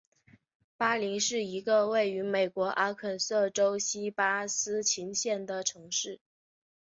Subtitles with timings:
[0.77, 6.19] 巴林是一个位于美国阿肯色州锡巴斯琴县的城市。